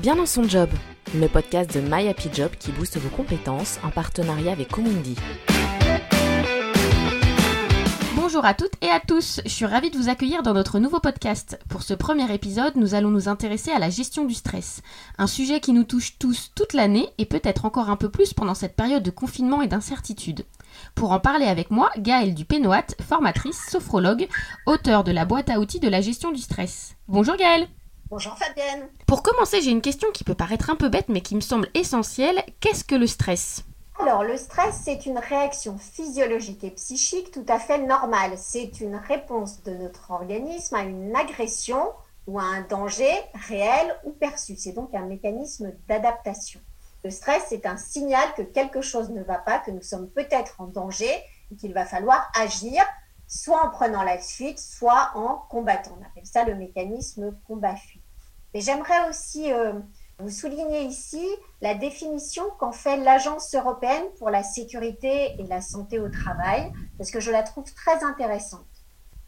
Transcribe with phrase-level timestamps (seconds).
[0.00, 0.70] Bien dans son job,
[1.14, 5.14] le podcast de My Happy Job qui booste vos compétences en partenariat avec Comundi.
[8.16, 11.00] Bonjour à toutes et à tous, je suis ravie de vous accueillir dans notre nouveau
[11.00, 11.58] podcast.
[11.68, 14.80] Pour ce premier épisode, nous allons nous intéresser à la gestion du stress,
[15.18, 18.54] un sujet qui nous touche tous toute l'année et peut-être encore un peu plus pendant
[18.54, 20.46] cette période de confinement et d'incertitude.
[20.94, 24.28] Pour en parler avec moi, Gaëlle Dupénoat, formatrice, sophrologue,
[24.64, 26.96] auteur de la boîte à outils de la gestion du stress.
[27.06, 27.68] Bonjour Gaëlle
[28.10, 28.88] Bonjour Fabienne.
[29.06, 31.68] Pour commencer, j'ai une question qui peut paraître un peu bête mais qui me semble
[31.74, 32.42] essentielle.
[32.58, 33.62] Qu'est-ce que le stress?
[34.00, 38.32] Alors, le stress, c'est une réaction physiologique et psychique tout à fait normale.
[38.36, 41.92] C'est une réponse de notre organisme à une agression
[42.26, 43.12] ou à un danger
[43.46, 44.56] réel ou perçu.
[44.56, 46.58] C'est donc un mécanisme d'adaptation.
[47.04, 50.56] Le stress, c'est un signal que quelque chose ne va pas, que nous sommes peut-être
[50.60, 51.14] en danger
[51.52, 52.82] et qu'il va falloir agir
[53.30, 55.96] soit en prenant la fuite, soit en combattant.
[55.98, 57.99] On appelle ça le mécanisme combat-fuite.
[58.54, 59.72] Mais j'aimerais aussi euh,
[60.18, 61.24] vous souligner ici
[61.60, 67.10] la définition qu'en fait l'Agence européenne pour la sécurité et la santé au travail, parce
[67.10, 68.66] que je la trouve très intéressante.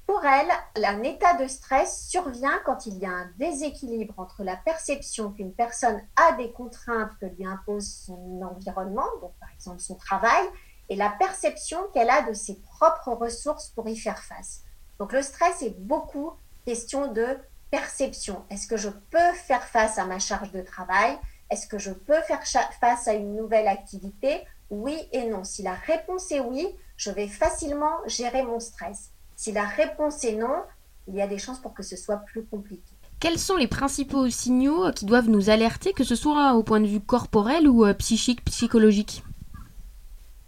[0.07, 0.51] Pour elle,
[0.85, 5.55] un état de stress survient quand il y a un déséquilibre entre la perception qu'une
[5.55, 10.45] personne a des contraintes que lui impose son environnement, donc par exemple son travail,
[10.89, 14.63] et la perception qu'elle a de ses propres ressources pour y faire face.
[14.99, 16.33] Donc le stress est beaucoup
[16.67, 17.39] question de
[17.73, 18.45] perception.
[18.51, 21.19] Est-ce que je peux faire face à ma charge de travail?
[21.51, 22.43] Est-ce que je peux faire
[22.81, 24.43] face à une nouvelle activité?
[24.71, 25.43] Oui et non.
[25.43, 29.11] Si la réponse est oui, je vais facilement gérer mon stress.
[29.37, 30.63] Si la réponse est non,
[31.09, 32.93] il y a des chances pour que ce soit plus compliqué.
[33.19, 36.87] Quels sont les principaux signaux qui doivent nous alerter, que ce soit au point de
[36.87, 39.25] vue corporel ou euh, psychique, psychologique?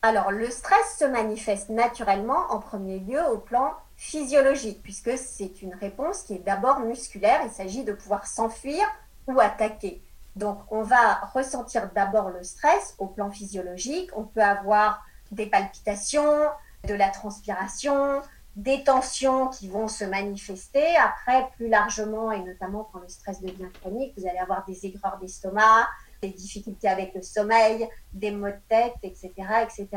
[0.04, 5.72] Alors, le stress se manifeste naturellement en premier lieu au plan physiologique, puisque c'est une
[5.72, 7.40] réponse qui est d'abord musculaire.
[7.46, 8.84] Il s'agit de pouvoir s'enfuir
[9.28, 10.02] ou attaquer.
[10.36, 14.10] Donc, on va ressentir d'abord le stress au plan physiologique.
[14.14, 16.50] On peut avoir des palpitations,
[16.86, 18.20] de la transpiration,
[18.56, 20.84] des tensions qui vont se manifester.
[20.96, 25.16] Après, plus largement, et notamment quand le stress devient chronique, vous allez avoir des aigreurs
[25.18, 25.88] d'estomac,
[26.26, 29.88] des difficultés avec le sommeil, des maux de tête, etc., etc.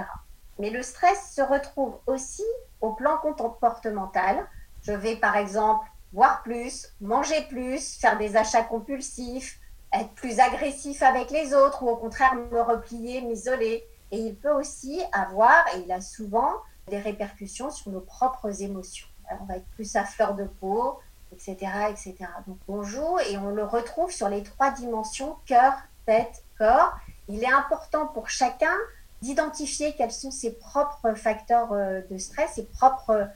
[0.59, 2.45] Mais le stress se retrouve aussi
[2.81, 4.47] au plan comportemental.
[4.81, 9.59] Je vais par exemple boire plus, manger plus, faire des achats compulsifs,
[9.93, 13.83] être plus agressif avec les autres ou au contraire me replier, m'isoler.
[14.11, 16.53] Et il peut aussi avoir, et il a souvent,
[16.87, 19.07] des répercussions sur nos propres émotions.
[19.41, 20.99] on va être plus à fleur de peau,
[21.33, 21.55] etc.,
[21.89, 22.15] etc.
[22.47, 25.73] Donc on joue et on le retrouve sur les trois dimensions cœur,
[26.07, 26.97] tête, corps.
[27.27, 28.73] Il est important pour chacun
[29.21, 33.27] d'identifier quels sont ses propres facteurs euh, de stress, ses propres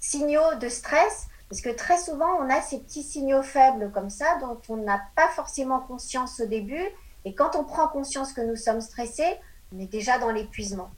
[0.00, 4.38] signaux de stress, parce que très souvent, on a ces petits signaux faibles comme ça,
[4.40, 6.84] dont on n'a pas forcément conscience au début.
[7.24, 9.36] Et quand on prend conscience que nous sommes stressés,
[9.74, 10.90] on est déjà dans l'épuisement.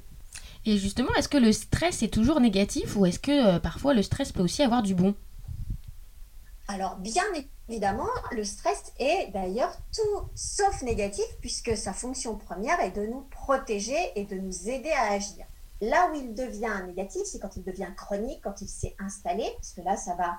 [0.64, 4.02] Et justement, est-ce que le stress est toujours négatif ou est-ce que euh, parfois le
[4.02, 5.14] stress peut aussi avoir du bon?
[6.70, 7.24] Alors, bien
[7.70, 13.22] évidemment, le stress est d'ailleurs tout sauf négatif puisque sa fonction première est de nous
[13.22, 15.46] protéger et de nous aider à agir.
[15.80, 19.72] Là où il devient négatif, c'est quand il devient chronique, quand il s'est installé, parce
[19.72, 20.36] que là, ça va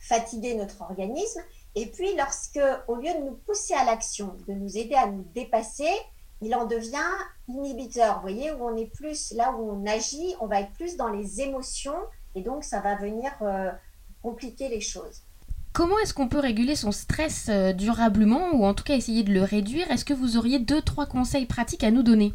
[0.00, 1.40] fatiguer notre organisme.
[1.76, 5.24] Et puis, lorsque, au lieu de nous pousser à l'action, de nous aider à nous
[5.32, 5.92] dépasser,
[6.40, 7.12] il en devient
[7.46, 8.16] inhibiteur.
[8.16, 11.08] Vous voyez, où on est plus, là où on agit, on va être plus dans
[11.08, 12.00] les émotions,
[12.34, 13.70] et donc ça va venir euh,
[14.22, 15.22] compliquer les choses.
[15.72, 19.32] Comment est-ce qu'on peut réguler son stress euh, durablement ou en tout cas essayer de
[19.32, 19.90] le réduire?
[19.90, 22.32] Est-ce que vous auriez deux, trois conseils pratiques à nous donner?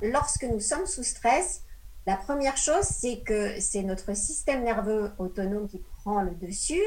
[0.00, 1.62] Lorsque nous sommes sous stress,
[2.06, 6.80] la première chose, c'est que c'est notre système nerveux autonome qui prend le dessus.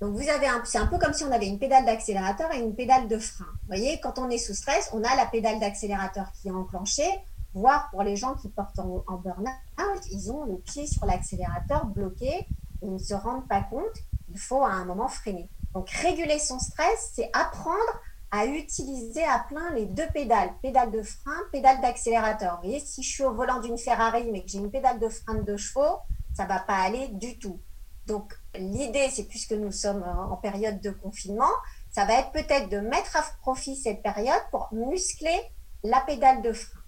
[0.00, 2.60] Donc vous avez un, c'est un peu comme si on avait une pédale d'accélérateur et
[2.60, 3.46] une pédale de frein.
[3.62, 7.10] Vous voyez, quand on est sous stress, on a la pédale d'accélérateur qui est enclenchée,
[7.54, 12.28] voire pour les gens qui portent en, burn-out, ils ont le pied sur l'accélérateur bloqué
[12.28, 12.46] et
[12.82, 13.96] ils ne se rendent pas compte
[14.30, 15.48] il faut à un moment freiner.
[15.74, 18.00] Donc réguler son stress, c'est apprendre
[18.30, 22.56] à utiliser à plein les deux pédales, pédale de frein, pédale d'accélérateur.
[22.56, 25.08] Vous voyez, si je suis au volant d'une Ferrari mais que j'ai une pédale de
[25.08, 25.98] frein de deux chevaux,
[26.34, 27.60] ça va pas aller du tout.
[28.06, 31.50] Donc l'idée, c'est puisque nous sommes en période de confinement,
[31.90, 35.38] ça va être peut-être de mettre à profit cette période pour muscler
[35.82, 36.80] la pédale de frein.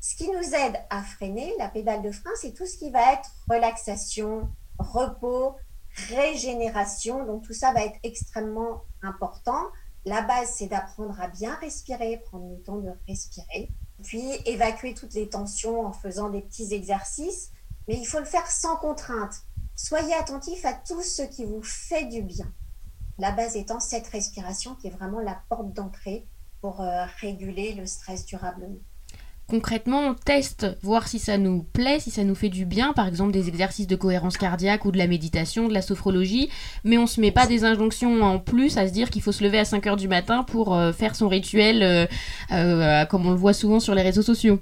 [0.00, 3.12] Ce qui nous aide à freiner la pédale de frein, c'est tout ce qui va
[3.12, 4.48] être relaxation,
[4.78, 5.56] repos,
[6.08, 7.24] régénération.
[7.24, 9.66] Donc tout ça va être extrêmement important.
[10.04, 13.70] La base, c'est d'apprendre à bien respirer, prendre le temps de respirer,
[14.02, 17.50] puis évacuer toutes les tensions en faisant des petits exercices.
[17.86, 19.34] Mais il faut le faire sans contrainte.
[19.76, 22.52] Soyez attentif à tout ce qui vous fait du bien.
[23.18, 26.26] La base étant cette respiration qui est vraiment la porte d'entrée
[26.60, 26.78] pour
[27.20, 28.80] réguler le stress durablement
[29.50, 33.08] concrètement, on teste, voir si ça nous plaît, si ça nous fait du bien, par
[33.08, 36.48] exemple des exercices de cohérence cardiaque ou de la méditation, de la sophrologie,
[36.84, 39.42] mais on se met pas des injonctions en plus à se dire qu'il faut se
[39.42, 42.06] lever à 5 heures du matin pour euh, faire son rituel euh,
[42.52, 44.60] euh, comme on le voit souvent sur les réseaux sociaux.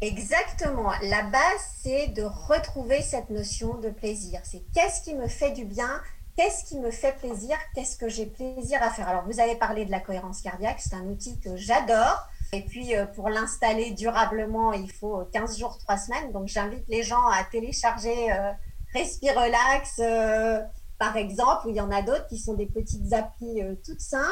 [0.00, 0.92] Exactement.
[1.02, 4.40] La base, c'est de retrouver cette notion de plaisir.
[4.44, 6.00] C'est qu'est-ce qui me fait du bien
[6.36, 9.84] Qu'est-ce qui me fait plaisir Qu'est-ce que j'ai plaisir à faire Alors, vous avez parlé
[9.84, 12.28] de la cohérence cardiaque, c'est un outil que j'adore.
[12.52, 16.32] Et puis, euh, pour l'installer durablement, il faut 15 jours, 3 semaines.
[16.32, 18.52] Donc, j'invite les gens à télécharger euh,
[20.00, 20.62] euh,
[20.98, 24.26] par exemple, ou il y en a d'autres qui sont des petites applis toutes simples.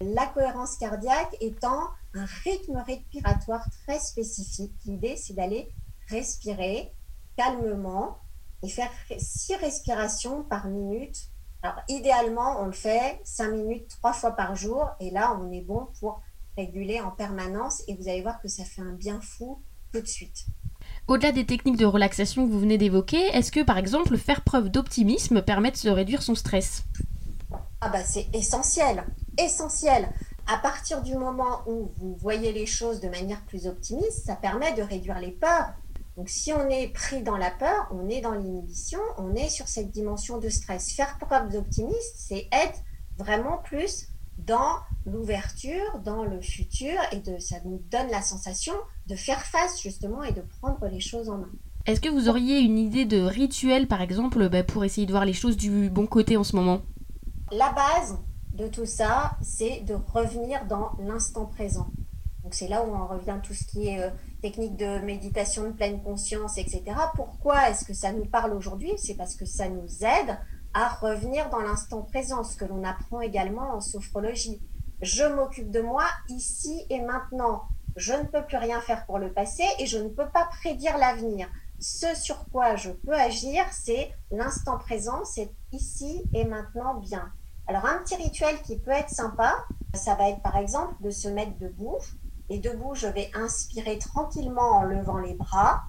[0.00, 1.84] La cohérence cardiaque étant
[2.14, 4.72] un rythme respiratoire très spécifique.
[4.84, 5.70] L'idée, c'est d'aller
[6.08, 6.92] respirer
[7.36, 8.18] calmement
[8.64, 11.16] et faire 6 respirations par minute.
[11.62, 14.88] Alors, idéalement, on le fait 5 minutes, 3 fois par jour.
[14.98, 16.20] Et là, on est bon pour
[16.60, 19.62] réguler en permanence et vous allez voir que ça fait un bien fou
[19.92, 20.46] tout de suite.
[21.08, 24.68] Au-delà des techniques de relaxation que vous venez d'évoquer, est-ce que par exemple faire preuve
[24.68, 26.84] d'optimisme permet de réduire son stress?
[27.80, 29.04] Ah bah c'est essentiel,
[29.38, 30.10] essentiel.
[30.46, 34.72] À partir du moment où vous voyez les choses de manière plus optimiste, ça permet
[34.74, 35.72] de réduire les peurs.
[36.16, 39.68] Donc si on est pris dans la peur, on est dans l'inhibition, on est sur
[39.68, 40.92] cette dimension de stress.
[40.92, 42.78] Faire preuve d'optimisme, c'est être
[43.16, 44.08] vraiment plus
[44.46, 44.76] dans
[45.06, 48.74] l'ouverture, dans le futur, et de, ça nous donne la sensation
[49.06, 51.50] de faire face justement et de prendre les choses en main.
[51.86, 55.24] Est-ce que vous auriez une idée de rituel, par exemple, bah, pour essayer de voir
[55.24, 56.82] les choses du bon côté en ce moment?
[57.52, 58.18] La base
[58.52, 61.88] de tout ça, c'est de revenir dans l'instant présent.
[62.42, 64.10] Donc c'est là où on revient tout ce qui est euh,
[64.42, 66.82] technique de méditation de pleine conscience, etc.
[67.14, 68.92] Pourquoi est-ce que ça nous parle aujourd'hui?
[68.96, 70.38] C'est parce que ça nous aide
[70.74, 74.60] à revenir dans l'instant présent, ce que l'on apprend également en sophrologie.
[75.02, 77.64] Je m'occupe de moi ici et maintenant.
[77.96, 80.96] Je ne peux plus rien faire pour le passé et je ne peux pas prédire
[80.98, 81.48] l'avenir.
[81.78, 87.32] Ce sur quoi je peux agir, c'est l'instant présent, c'est ici et maintenant bien.
[87.66, 89.54] Alors un petit rituel qui peut être sympa,
[89.94, 91.98] ça va être par exemple de se mettre debout.
[92.48, 95.84] Et debout, je vais inspirer tranquillement en levant les bras.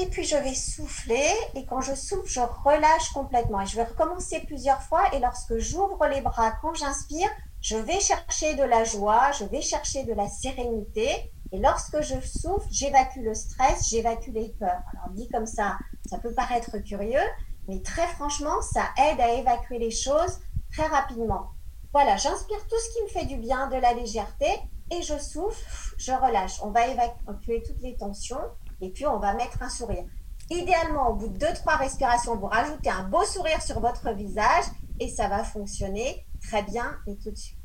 [0.00, 3.60] Et puis je vais souffler et quand je souffle, je relâche complètement.
[3.60, 7.28] Et je vais recommencer plusieurs fois et lorsque j'ouvre les bras, quand j'inspire,
[7.60, 11.30] je vais chercher de la joie, je vais chercher de la sérénité.
[11.52, 14.80] Et lorsque je souffle, j'évacue le stress, j'évacue les peurs.
[14.94, 15.76] Alors dit comme ça,
[16.08, 17.28] ça peut paraître curieux,
[17.68, 20.40] mais très franchement, ça aide à évacuer les choses
[20.72, 21.50] très rapidement.
[21.92, 24.48] Voilà, j'inspire tout ce qui me fait du bien, de la légèreté,
[24.90, 26.62] et je souffle, je relâche.
[26.62, 28.40] On va évacuer toutes les tensions
[28.80, 30.04] et puis on va mettre un sourire.
[30.50, 34.64] Idéalement, au bout de 2-3 respirations, vous rajoutez un beau sourire sur votre visage
[34.98, 37.56] et ça va fonctionner très bien et tout de suite.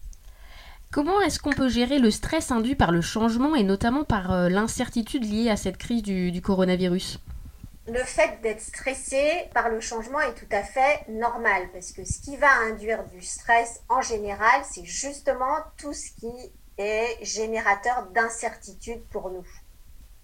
[0.92, 4.50] Comment est-ce qu'on peut gérer le stress induit par le changement et notamment par euh,
[4.50, 7.20] l'incertitude liée à cette crise du, coronavirus?
[7.88, 12.22] Le fait d'être stressé par le changement est tout à fait normal parce que ce
[12.22, 16.32] qui va induire du stress en général, c'est justement tout ce qui
[16.78, 19.46] est générateur d'incertitude pour nous.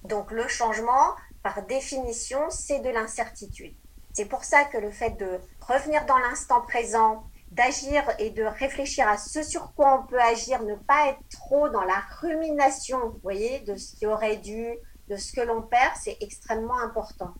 [0.04, 3.76] Donc le changement, par définition, c'est de l'incertitude.
[4.14, 9.08] C'est pour ça que le fait de revenir dans l'instant présent, d'agir et de réfléchir
[9.08, 13.20] à ce sur quoi on peut agir, ne pas être trop dans la rumination, vous
[13.24, 14.68] voyez, de ce qui aurait dû,
[15.08, 17.34] de ce que l'on perd, c'est extrêmement important.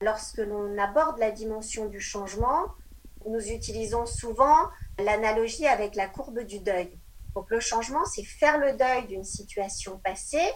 [0.00, 2.66] Lorsque l'on aborde la dimension du changement,
[3.26, 4.68] nous utilisons souvent
[4.98, 6.98] l'analogie avec la courbe du deuil.
[7.34, 10.52] Donc le changement, c'est faire le deuil d'une situation passée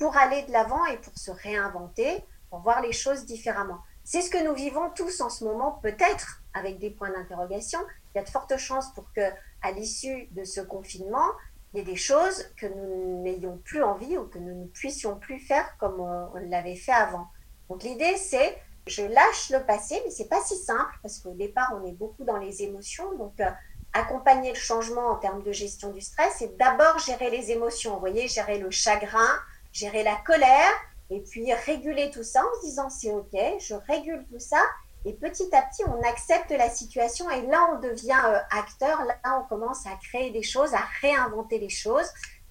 [0.00, 3.78] pour aller de l'avant et pour se réinventer, pour voir les choses différemment.
[4.02, 7.78] C'est ce que nous vivons tous en ce moment, peut-être avec des points d'interrogation.
[8.14, 9.20] Il y a de fortes chances pour que,
[9.60, 11.28] à l'issue de ce confinement,
[11.72, 15.16] il y ait des choses que nous n'ayons plus envie ou que nous ne puissions
[15.18, 17.28] plus faire comme on, l'avait fait avant.
[17.68, 21.78] Donc l'idée, c'est je lâche le passé, mais c'est pas si simple parce qu'au départ,
[21.80, 23.16] on est beaucoup dans les émotions.
[23.18, 23.50] Donc, euh,
[23.92, 27.94] accompagner le changement en termes de gestion du stress, c'est d'abord gérer les émotions.
[27.94, 29.28] Vous voyez, gérer le chagrin,
[29.72, 30.72] gérer la colère
[31.10, 34.60] et puis réguler tout ça en se disant c'est ok, je régule tout ça
[35.04, 39.40] et petit à petit on accepte la situation et là on devient euh, acteur, là
[39.40, 42.08] on commence à créer des choses, à réinventer les choses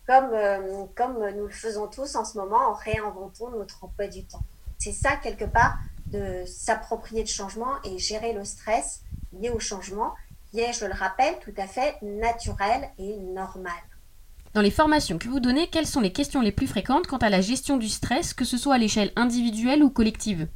[0.07, 4.25] comme, euh, comme nous le faisons tous en ce moment en réinventant notre emploi du
[4.25, 4.43] temps.
[4.79, 9.01] C'est ça quelque part de s'approprier le changement et gérer le stress
[9.33, 10.15] lié au changement
[10.49, 13.73] qui est, je le rappelle, tout à fait naturel et normal.
[14.53, 17.29] Dans les formations que vous donnez, quelles sont les questions les plus fréquentes quant à
[17.29, 20.47] la gestion du stress, que ce soit à l'échelle individuelle ou collective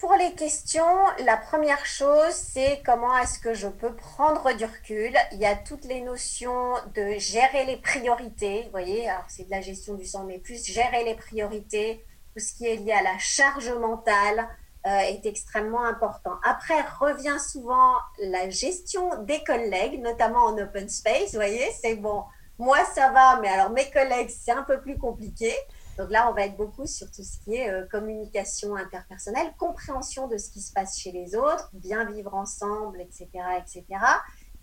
[0.00, 0.82] pour les questions,
[1.24, 5.14] la première chose, c'est comment est-ce que je peux prendre du recul.
[5.32, 8.64] Il y a toutes les notions de gérer les priorités.
[8.64, 12.04] Vous voyez, alors c'est de la gestion du sang, mais plus gérer les priorités,
[12.34, 14.46] tout ce qui est lié à la charge mentale
[14.86, 16.34] euh, est extrêmement important.
[16.42, 21.30] Après, revient souvent la gestion des collègues, notamment en open space.
[21.30, 22.24] Vous voyez, c'est bon.
[22.58, 25.52] Moi, ça va, mais alors mes collègues, c'est un peu plus compliqué.
[25.98, 30.26] Donc là, on va être beaucoup sur tout ce qui est euh, communication interpersonnelle, compréhension
[30.26, 33.84] de ce qui se passe chez les autres, bien vivre ensemble, etc., etc.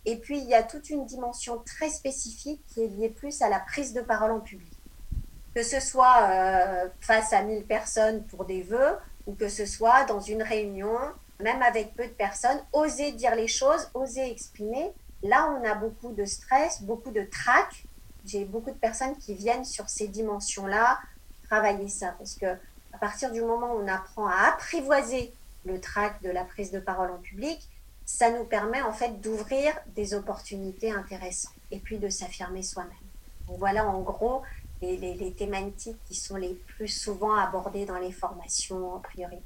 [0.05, 3.49] Et puis, il y a toute une dimension très spécifique qui est liée plus à
[3.49, 4.73] la prise de parole en public.
[5.55, 10.05] Que ce soit euh, face à 1000 personnes pour des vœux ou que ce soit
[10.05, 10.97] dans une réunion,
[11.39, 14.91] même avec peu de personnes, oser dire les choses, oser exprimer.
[15.23, 17.85] Là, on a beaucoup de stress, beaucoup de trac.
[18.25, 20.99] J'ai beaucoup de personnes qui viennent sur ces dimensions-là
[21.43, 22.15] travailler ça.
[22.17, 22.45] Parce que
[22.93, 25.33] à partir du moment où on apprend à apprivoiser
[25.65, 27.59] le trac de la prise de parole en public,
[28.05, 32.91] ça nous permet en fait d'ouvrir des opportunités intéressantes et puis de s'affirmer soi-même.
[33.47, 34.41] Voilà en gros
[34.81, 39.43] les, les, thématiques qui sont les plus souvent abordées dans les formations en priorité.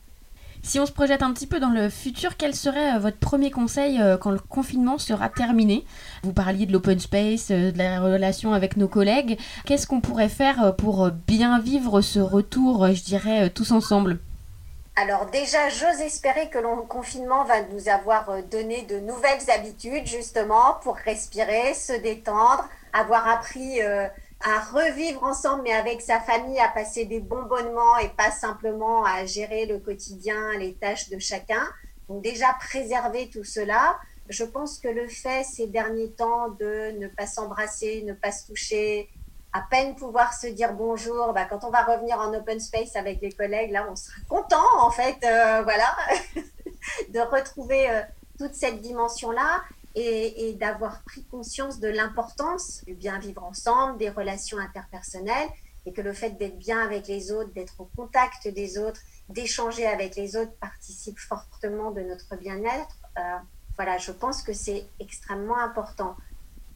[0.68, 3.52] Si on se projette un petit peu dans le futur, quel serait euh, votre premier
[3.52, 5.86] conseil euh, quand le confinement sera terminé?
[6.24, 9.38] Vous parliez de l'open space, euh, de la relation avec nos collègues.
[9.68, 14.18] Qu'est-ce qu'on pourrait faire pour bien vivre ce retour, je dirais, tous ensemble?
[14.96, 20.78] Alors déjà, j'ose espérer que le confinement va nous avoir donné de nouvelles habitudes justement
[20.82, 23.82] pour respirer, se détendre, avoir appris
[24.42, 29.04] à revivre ensemble, mais avec sa famille, à passer des bons bonnements et pas simplement
[29.04, 31.68] à gérer le quotidien, les tâches de chacun.
[32.10, 33.98] Donc déjà préserver tout cela.
[34.30, 38.48] Je pense que le fait ces derniers temps de ne pas s'embrasser, ne pas se
[38.48, 39.10] toucher,
[39.56, 43.22] à peine pouvoir se dire bonjour, bah, quand on va revenir en open space avec
[43.22, 45.96] les collègues, là, on sera content en fait, euh, voilà,
[47.10, 48.02] de retrouver euh,
[48.38, 49.62] toute cette dimension-là
[49.96, 55.50] et, d'avoir pris conscience de l'importance du bien vivre ensemble, des relations interpersonnelles,
[55.86, 59.00] et que le fait d'être bien avec les autres, d'être au contact des autres,
[59.30, 62.98] d'échanger avec les autres participe fortement de notre bien-être.
[63.18, 63.22] Euh,
[63.76, 66.16] voilà, je pense que c'est extrêmement important.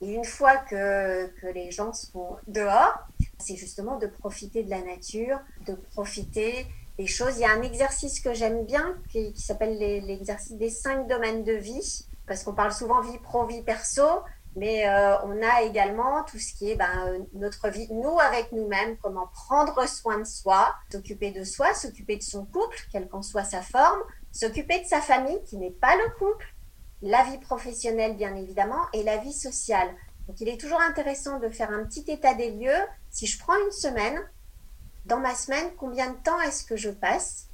[0.01, 2.93] Et une fois que, que les gens sont dehors,
[3.39, 7.37] c'est justement de profiter de la nature, de profiter des choses.
[7.37, 11.43] Il y a un exercice que j'aime bien qui, qui s'appelle l'exercice des cinq domaines
[11.43, 14.03] de vie parce qu'on parle souvent vie pro, vie perso,
[14.55, 18.97] mais euh, on a également tout ce qui est ben, notre vie, nous avec nous-mêmes,
[18.97, 23.43] comment prendre soin de soi, s'occuper de soi, s'occuper de son couple, quelle qu'en soit
[23.43, 23.99] sa forme,
[24.31, 26.45] s'occuper de sa famille qui n'est pas le couple,
[27.01, 29.89] la vie professionnelle bien évidemment et la vie sociale.
[30.27, 32.85] Donc il est toujours intéressant de faire un petit état des lieux.
[33.09, 34.19] Si je prends une semaine,
[35.05, 37.47] dans ma semaine, combien de temps est-ce que je passe?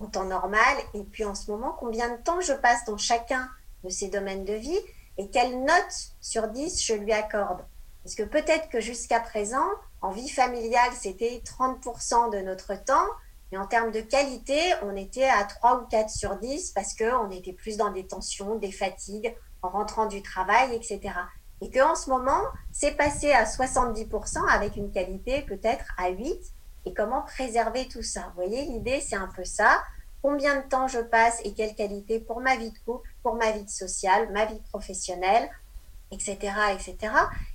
[0.00, 3.48] En temps normal et puis en ce moment, combien de temps je passe dans chacun
[3.86, 4.78] de ses domaines de vie
[5.16, 7.64] et quelle note sur 10 je lui accorde.
[8.02, 9.66] Parce que peut-être que jusqu'à présent,
[10.02, 13.06] en vie familiale, c'était 30% de notre temps,
[13.50, 17.30] mais en termes de qualité, on était à 3 ou 4 sur 10 parce qu'on
[17.30, 21.00] était plus dans des tensions, des fatigues, en rentrant du travail, etc.
[21.62, 26.38] Et qu'en ce moment, c'est passé à 70% avec une qualité peut-être à 8.
[26.84, 28.32] Et comment préserver tout ça?
[28.34, 29.82] Vous voyez, l'idée, c'est un peu ça
[30.26, 33.52] combien de temps je passe et quelle qualité pour ma vie de couple, pour ma
[33.52, 35.48] vie sociale, ma vie professionnelle,
[36.10, 36.36] etc.
[36.74, 37.12] etc.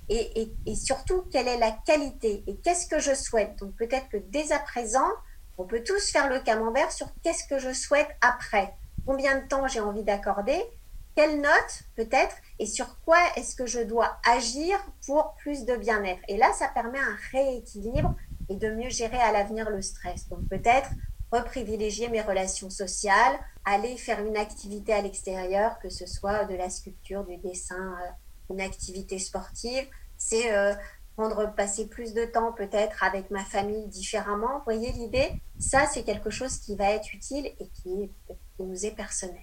[0.08, 3.58] Et, et, surtout, quelle est la qualité et qu'est-ce que je souhaite?
[3.58, 5.10] Donc peut-être que dès à présent,
[5.58, 8.72] on peut tous faire le camembert sur qu'est-ce que je souhaite après.
[9.04, 10.58] Combien de temps j'ai envie d'accorder?
[11.14, 12.36] Quelle note peut-être?
[12.58, 16.22] Et sur quoi est-ce que je dois agir pour plus de bien-être?
[16.26, 18.14] Et là, ça permet un rééquilibre
[18.48, 20.26] et de mieux gérer à l'avenir le stress.
[20.30, 20.88] Donc peut-être
[21.32, 26.68] reprivilégier mes relations sociales, aller faire une activité à l'extérieur, que ce soit de la
[26.68, 29.86] sculpture, du dessin, euh, une activité sportive.
[30.18, 30.74] C'est euh,
[31.16, 34.58] prendre, passer plus de temps peut-être avec ma famille différemment.
[34.58, 35.32] Vous voyez l'idée?
[35.58, 38.10] Ça, c'est quelque chose qui va être utile et qui
[38.58, 39.42] nous est personnel.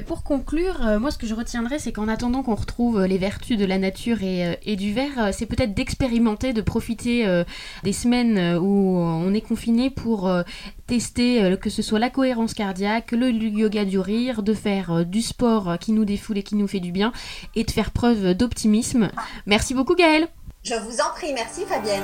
[0.00, 3.18] Pour conclure, euh, moi ce que je retiendrai, c'est qu'en attendant qu'on retrouve euh, les
[3.18, 7.42] vertus de la nature et, euh, et du verre, c'est peut-être d'expérimenter, de profiter
[7.82, 10.30] des semaines où on est confiné pour
[10.86, 15.78] tester que ce soit la cohérence cardiaque, le yoga du rire, de faire du sport
[15.78, 17.12] qui nous défoule et qui nous fait du bien,
[17.54, 19.10] et de faire preuve d'optimisme.
[19.46, 20.28] Merci beaucoup Gaëlle.
[20.64, 22.02] Je vous en prie, merci Fabienne